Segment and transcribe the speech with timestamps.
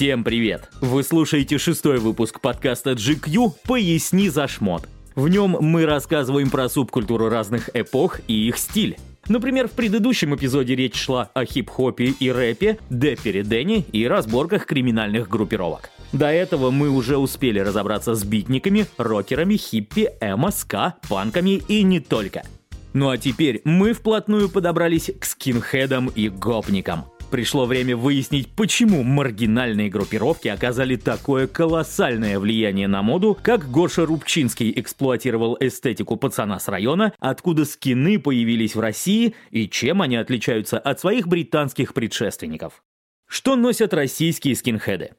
[0.00, 0.70] Всем привет!
[0.80, 4.88] Вы слушаете шестой выпуск подкаста GQ «Поясни за шмот».
[5.14, 8.96] В нем мы рассказываем про субкультуру разных эпох и их стиль.
[9.28, 15.28] Например, в предыдущем эпизоде речь шла о хип-хопе и рэпе, дэпере Дэнни и разборках криминальных
[15.28, 15.90] группировок.
[16.14, 22.00] До этого мы уже успели разобраться с битниками, рокерами, хиппи, эмо, ска, панками и не
[22.00, 22.44] только.
[22.94, 27.04] Ну а теперь мы вплотную подобрались к скинхедам и гопникам.
[27.30, 34.72] Пришло время выяснить, почему маргинальные группировки оказали такое колоссальное влияние на моду, как Гоша Рубчинский
[34.74, 40.98] эксплуатировал эстетику пацана с района, откуда скины появились в России и чем они отличаются от
[40.98, 42.82] своих британских предшественников.
[43.28, 45.12] Что носят российские скинхеды?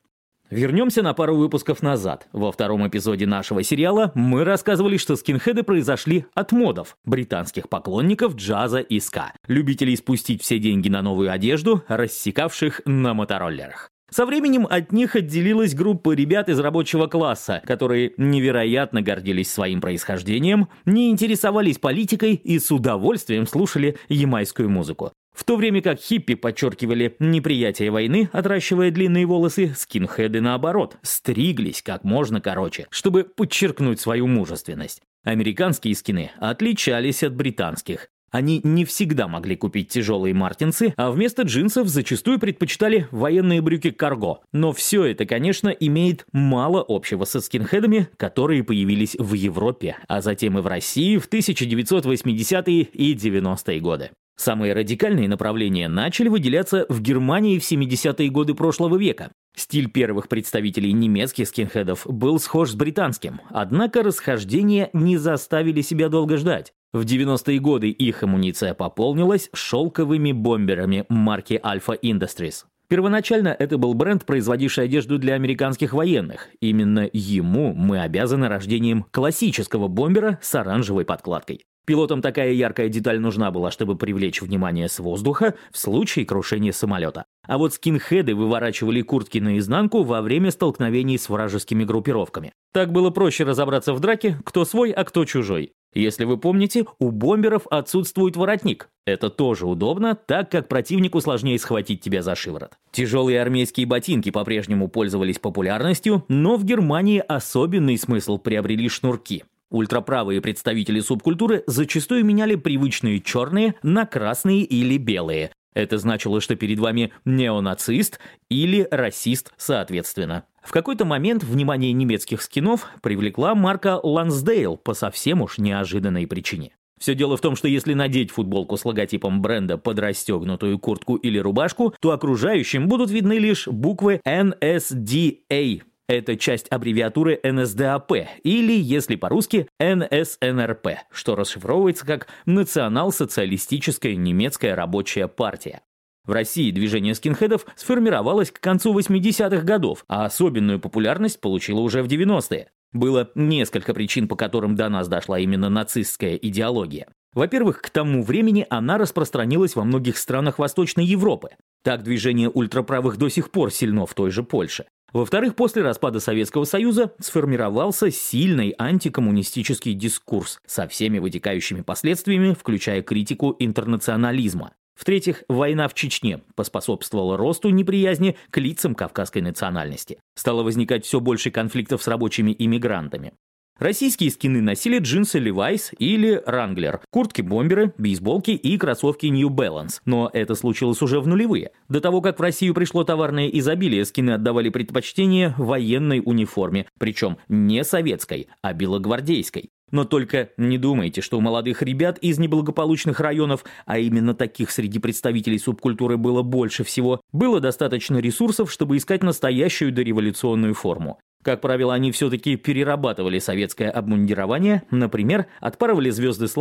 [0.52, 2.28] Вернемся на пару выпусков назад.
[2.34, 8.80] Во втором эпизоде нашего сериала мы рассказывали, что скинхеды произошли от модов, британских поклонников джаза
[8.80, 13.92] и ска, любителей спустить все деньги на новую одежду, рассекавших на мотороллерах.
[14.10, 20.68] Со временем от них отделилась группа ребят из рабочего класса, которые невероятно гордились своим происхождением,
[20.86, 25.14] не интересовались политикой и с удовольствием слушали ямайскую музыку.
[25.34, 32.04] В то время как хиппи подчеркивали неприятие войны, отращивая длинные волосы, скинхеды наоборот, стриглись как
[32.04, 35.02] можно короче, чтобы подчеркнуть свою мужественность.
[35.24, 38.10] Американские скины отличались от британских.
[38.32, 44.40] Они не всегда могли купить тяжелые мартинсы, а вместо джинсов зачастую предпочитали военные брюки карго.
[44.54, 50.58] Но все это, конечно, имеет мало общего со скинхедами, которые появились в Европе, а затем
[50.58, 54.12] и в России в 1980-е и 90-е годы.
[54.42, 59.34] Самые радикальные направления начали выделяться в Германии в 70-е годы прошлого века.
[59.56, 66.38] Стиль первых представителей немецких скинхедов был схож с британским, однако расхождения не заставили себя долго
[66.38, 66.74] ждать.
[66.92, 72.64] В 90-е годы их амуниция пополнилась шелковыми бомберами марки Alpha Industries.
[72.88, 76.48] Первоначально это был бренд, производивший одежду для американских военных.
[76.62, 81.62] Именно ему мы обязаны рождением классического бомбера с оранжевой подкладкой.
[81.86, 87.26] Пилотам такая яркая деталь нужна была, чтобы привлечь внимание с воздуха в случае крушения самолета.
[87.48, 92.54] А вот скинхеды выворачивали куртки наизнанку во время столкновений с вражескими группировками.
[92.72, 95.74] Так было проще разобраться в драке, кто свой, а кто чужой.
[95.94, 98.88] Если вы помните, у бомберов отсутствует воротник.
[99.06, 102.72] Это тоже удобно, так как противнику сложнее схватить тебя за шиворот.
[102.92, 109.44] Тяжелые армейские ботинки по-прежнему пользовались популярностью, но в Германии особенный смысл приобрели шнурки.
[109.72, 115.52] Ультраправые представители субкультуры зачастую меняли привычные черные на красные или белые.
[115.74, 120.44] Это значило, что перед вами неонацист или расист соответственно.
[120.62, 126.76] В какой-то момент внимание немецких скинов привлекла марка Lansdale по совсем уж неожиданной причине.
[127.00, 131.40] Все дело в том, что если надеть футболку с логотипом бренда под расстегнутую куртку или
[131.40, 138.12] рубашку, то окружающим будут видны лишь буквы NSDA это часть аббревиатуры НСДАП,
[138.44, 145.82] или, если по-русски, НСНРП, что расшифровывается как Национал-социалистическая немецкая рабочая партия.
[146.26, 152.08] В России движение скинхедов сформировалось к концу 80-х годов, а особенную популярность получило уже в
[152.08, 152.70] 90-е.
[152.94, 157.08] Было несколько причин, по которым до нас дошла именно нацистская идеология.
[157.34, 161.52] Во-первых, к тому времени она распространилась во многих странах Восточной Европы.
[161.84, 164.86] Так движение ультраправых до сих пор сильно в той же Польше.
[165.14, 173.56] Во-вторых, после распада Советского Союза сформировался сильный антикоммунистический дискурс со всеми вытекающими последствиями, включая критику
[173.60, 174.72] интернационализма.
[174.96, 180.20] В-третьих, война в Чечне поспособствовала росту неприязни к лицам кавказской национальности.
[180.36, 183.34] Стало возникать все больше конфликтов с рабочими иммигрантами.
[183.82, 190.02] Российские скины носили джинсы Levi's или Wrangler, куртки-бомберы, бейсболки и кроссовки New Balance.
[190.06, 191.72] Но это случилось уже в нулевые.
[191.90, 197.84] До того, как в Россию пришло товарное изобилие, скины отдавали предпочтение военной униформе, причем не
[197.84, 199.72] советской, а белогвардейской.
[199.90, 205.00] Но только не думайте, что у молодых ребят из неблагополучных районов, а именно таких среди
[205.00, 211.20] представителей субкультуры было больше всего, было достаточно ресурсов, чтобы искать настоящую дореволюционную форму.
[211.44, 216.56] Как правило, они все-таки перерабатывали советское обмундирование, например, отпарывали звезды с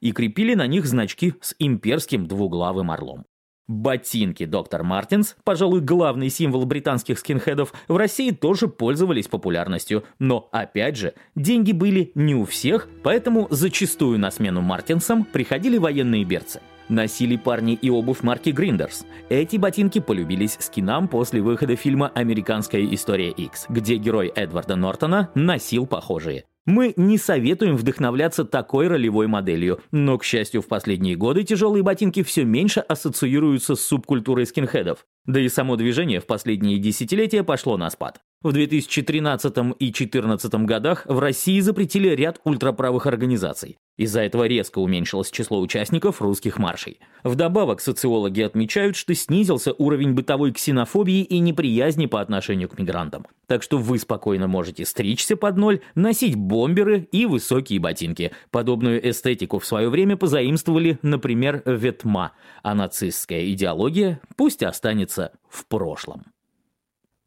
[0.00, 3.26] и крепили на них значки с имперским двуглавым орлом.
[3.68, 10.04] Ботинки доктор Мартинс, пожалуй, главный символ британских скинхедов, в России тоже пользовались популярностью.
[10.18, 16.24] Но, опять же, деньги были не у всех, поэтому зачастую на смену Мартинсам приходили военные
[16.24, 16.60] берцы.
[16.88, 19.04] Носили парни и обувь марки Гриндерс.
[19.28, 25.86] Эти ботинки полюбились скинам после выхода фильма «Американская история X», где герой Эдварда Нортона носил
[25.86, 26.44] похожие.
[26.68, 32.22] Мы не советуем вдохновляться такой ролевой моделью, но, к счастью, в последние годы тяжелые ботинки
[32.22, 35.06] все меньше ассоциируются с субкультурой скинхедов.
[35.24, 38.20] Да и само движение в последние десятилетия пошло на спад.
[38.40, 43.78] В 2013 и 2014 годах в России запретили ряд ультраправых организаций.
[43.96, 47.00] Из-за этого резко уменьшилось число участников русских маршей.
[47.24, 53.26] Вдобавок, социологи отмечают, что снизился уровень бытовой ксенофобии и неприязни по отношению к мигрантам.
[53.48, 58.30] Так что вы спокойно можете стричься под ноль, носить бомберы и высокие ботинки.
[58.52, 66.26] Подобную эстетику в свое время позаимствовали, например, Ветма, а нацистская идеология пусть останется в прошлом.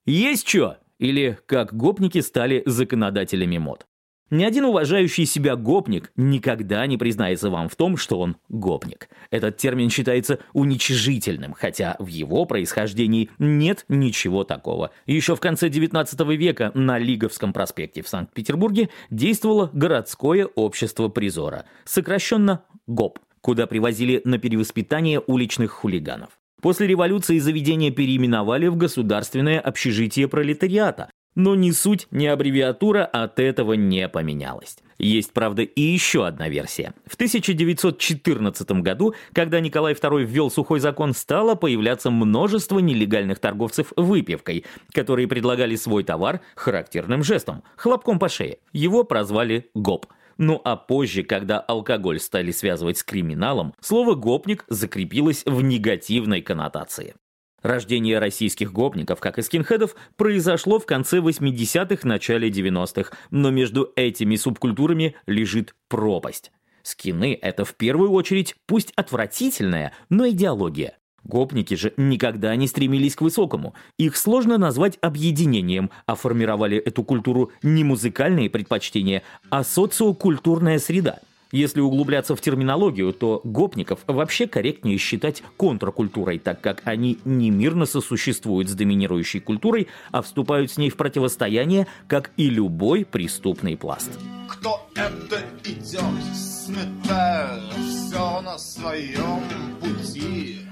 [0.05, 0.77] Есть что?
[1.01, 3.88] Или как гопники стали законодателями мод.
[4.30, 9.09] Ни один уважающий себя гопник никогда не признается вам в том, что он гопник.
[9.31, 14.92] Этот термин считается уничижительным, хотя в его происхождении нет ничего такого.
[15.07, 22.63] Еще в конце 19 века на Лиговском проспекте в Санкт-Петербурге действовало городское общество призора, сокращенно
[22.86, 26.40] ГОП, куда привозили на перевоспитание уличных хулиганов.
[26.61, 33.73] После революции заведение переименовали в Государственное общежитие пролетариата, но ни суть, ни аббревиатура от этого
[33.73, 34.77] не поменялась.
[34.99, 36.93] Есть, правда, и еще одна версия.
[37.07, 44.65] В 1914 году, когда Николай II ввел сухой закон, стало появляться множество нелегальных торговцев выпивкой,
[44.93, 48.59] которые предлагали свой товар характерным жестом– хлопком по шее.
[48.73, 50.05] Его прозвали ГОП–
[50.41, 57.13] ну а позже, когда алкоголь стали связывать с криминалом, слово «гопник» закрепилось в негативной коннотации.
[57.61, 64.35] Рождение российских гопников, как и скинхедов, произошло в конце 80-х, начале 90-х, но между этими
[64.35, 66.51] субкультурами лежит пропасть.
[66.81, 70.97] Скины— это в первую очередь пусть отвратительная, но идеология.
[71.23, 73.73] Гопники же никогда не стремились к высокому.
[73.97, 81.19] Их сложно назвать объединением, а формировали эту культуру не музыкальные предпочтения, а социокультурная среда–
[81.51, 87.85] если углубляться в терминологию, то гопников вообще корректнее считать контркультурой, так как они не мирно
[87.85, 94.12] сосуществуют с доминирующей культурой, а вступают с ней в противостояние, как и любой преступный пласт.
[94.47, 96.01] Кто это идет,
[96.33, 99.41] сметая все на своем
[99.81, 100.70] пути?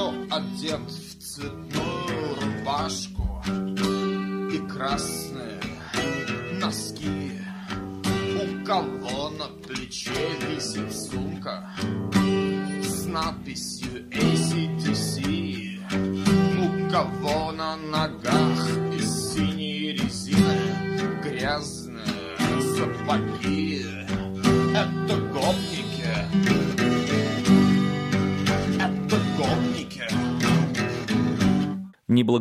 [0.00, 3.44] Кто одет в цветную рубашку
[4.50, 5.60] и красные
[6.58, 7.32] носки?
[8.34, 10.90] У кого на плече висит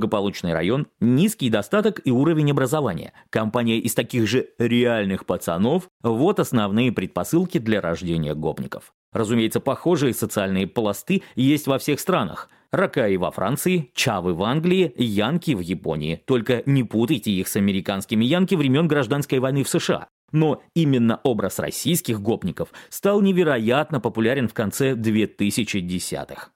[0.10, 3.14] Неблагополучный район, низкий достаток и уровень образования.
[3.30, 8.92] Компания из таких же реальных пацанов– вот основные предпосылки для рождения гопников.
[9.14, 12.50] Разумеется, похожие социальные пласты есть во всех странах.
[12.72, 16.22] Ракаи во Франции, чавы в Англии, янки в Японии.
[16.26, 20.08] Только не путайте их с американскими янки времен гражданской войны в США.
[20.32, 26.50] Но именно образ российских гопников стал невероятно популярен в конце 2010-х.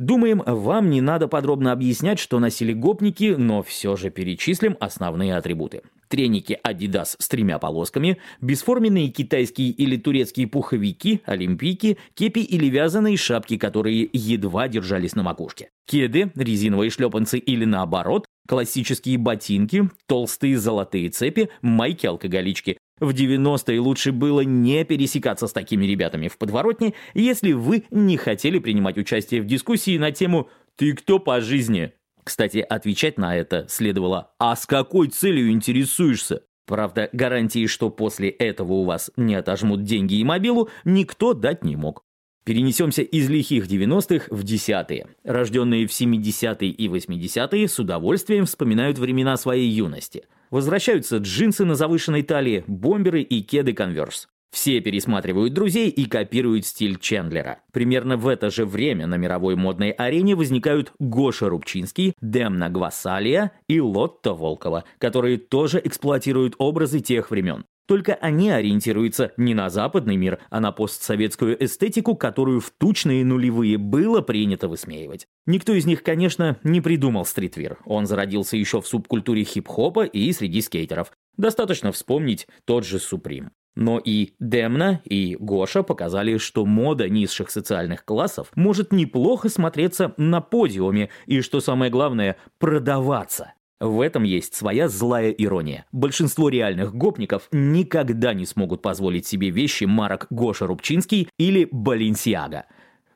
[0.00, 5.82] Думаем, вам не надо подробно объяснять, что носили гопники, но все же перечислим основные атрибуты.
[6.08, 13.58] Треники Adidas с тремя полосками, бесформенные китайские или турецкие пуховики, олимпийки, кепи или вязаные шапки,
[13.58, 15.68] которые едва держались на макушке.
[15.84, 24.42] Кеды, резиновые шлепанцы или наоборот, классические ботинки, толстые золотые цепи, майки-алкоголички, в 90-е лучше было
[24.42, 29.98] не пересекаться с такими ребятами в подворотне, если вы не хотели принимать участие в дискуссии
[29.98, 31.92] на тему «Ты кто по жизни?».
[32.22, 36.42] Кстати, отвечать на это следовало «А с какой целью интересуешься?».
[36.66, 41.74] Правда, гарантии, что после этого у вас не отожмут деньги и мобилу, никто дать не
[41.74, 42.04] мог.
[42.44, 45.08] Перенесемся из лихих 90-х в десятые.
[45.24, 52.22] Рожденные в 70-е и 80-е с удовольствием вспоминают времена своей юности– Возвращаются джинсы на завышенной
[52.22, 54.28] талии, бомберы и кеды конверс.
[54.50, 57.60] Все пересматривают друзей и копируют стиль Чендлера.
[57.72, 63.80] Примерно в это же время на мировой модной арене возникают Гоша Рубчинский, Демна Гвасалия и
[63.80, 67.64] Лотта Волкова, которые тоже эксплуатируют образы тех времен.
[67.90, 73.78] Только они ориентируются не на западный мир, а на постсоветскую эстетику, которую в тучные нулевые
[73.78, 75.26] было принято высмеивать.
[75.44, 77.78] Никто из них, конечно, не придумал стритвир.
[77.84, 81.10] Он зародился еще в субкультуре хип-хопа и среди скейтеров.
[81.36, 83.50] Достаточно вспомнить тот же Суприм.
[83.74, 90.40] Но и Демна, и Гоша показали, что мода низших социальных классов может неплохо смотреться на
[90.40, 93.54] подиуме и, что самое главное, продаваться.
[93.80, 95.86] В этом есть своя злая ирония.
[95.90, 102.66] Большинство реальных гопников никогда не смогут позволить себе вещи марок Гоша Рубчинский или Баленсиага.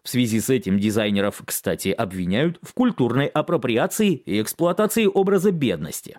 [0.02, 6.18] В связи с этим дизайнеров, кстати, обвиняют в культурной апроприации и эксплуатации образа бедности.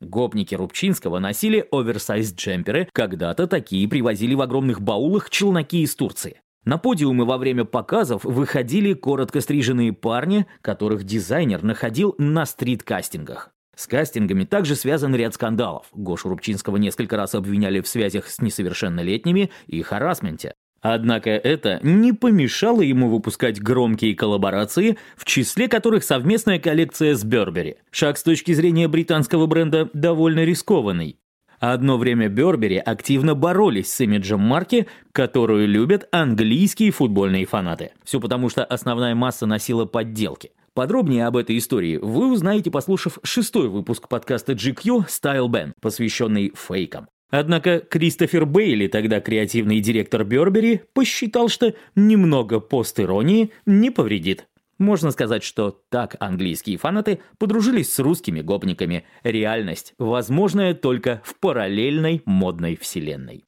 [0.00, 6.40] Гопники Рубчинского носили оверсайз джемперы, когда-то такие привозили в огромных баулах челноки из Турции.
[6.64, 13.52] На подиумы во время показов выходили коротко стриженные парни, которых дизайнер находил на стрит-кастингах.
[13.80, 15.86] С кастингами также связан ряд скандалов.
[15.94, 20.52] Гошу Рубчинского несколько раз обвиняли в связях с несовершеннолетними и харасменте.
[20.82, 27.76] Однако это не помешало ему выпускать громкие коллаборации, в числе которых совместная коллекция с Бербери.
[27.90, 31.16] Шаг с точки зрения британского бренда довольно рискованный.
[31.58, 37.92] Одно время Бербери активно боролись с имиджем марки, которую любят английские футбольные фанаты.
[38.04, 40.52] Все потому, что основная масса носила подделки.
[40.74, 47.08] Подробнее об этой истории вы узнаете, послушав шестой выпуск подкаста GQ Style Band, посвященный фейкам.
[47.30, 54.46] Однако Кристофер Бейли, тогда креативный директор Бербери, посчитал, что немного постиронии не повредит.
[54.78, 59.04] Можно сказать, что так английские фанаты подружились с русскими гопниками.
[59.22, 63.44] Реальность, возможная только в параллельной модной вселенной.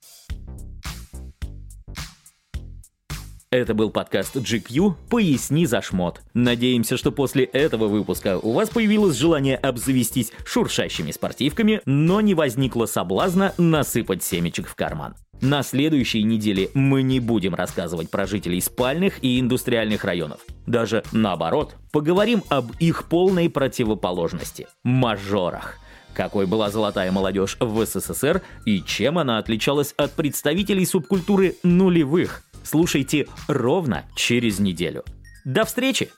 [3.53, 6.23] Это был подкаст GQ «Поясни за шмот».
[6.33, 12.87] Надеемся, что после этого выпуска у вас появилось желание обзавестись шуршащими спортивками, но не возникло
[12.87, 15.17] соблазна насыпать семечек в карман.
[15.43, 20.41] На следующей неделе мы не будем рассказывать про жителей спальных и индустриальных районов.
[20.67, 25.77] Даже наоборот, поговорим об их полной противоположности– мажорах.
[26.15, 33.27] Какой была золотая молодежь в СССР и чем она отличалась от представителей субкультуры нулевых– Слушайте
[33.49, 35.05] ровно через неделю.
[35.45, 36.11] До встречи!